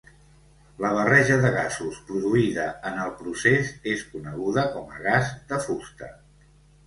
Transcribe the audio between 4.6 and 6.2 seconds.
com a gas de fusta.